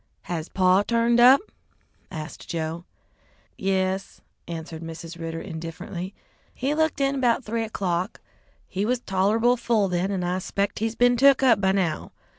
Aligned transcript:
"Has 0.23 0.49
paw 0.49 0.81
turned 0.81 1.19
up?" 1.19 1.41
asked 2.09 2.49
Joe. 2.49 2.85
"Yes," 3.55 4.19
answered 4.47 4.81
Mrs. 4.81 5.19
Ridder 5.19 5.39
indifferently. 5.41 6.15
"He 6.55 6.73
looked 6.73 6.99
in 6.99 7.21
'bout 7.21 7.43
three 7.43 7.63
o'clock. 7.63 8.19
He 8.67 8.83
was 8.83 8.99
tolerable 9.01 9.57
full 9.57 9.89
then, 9.89 10.09
and 10.09 10.25
I 10.25 10.39
'spec 10.39 10.79
he's 10.79 10.95
been 10.95 11.17
took 11.17 11.43
up 11.43 11.61
by 11.61 11.73
now. 11.73 12.13